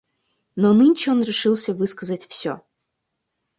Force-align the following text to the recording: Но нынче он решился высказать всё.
Но 0.55 0.73
нынче 0.73 1.11
он 1.11 1.21
решился 1.21 1.75
высказать 1.75 2.25
всё. 2.25 2.63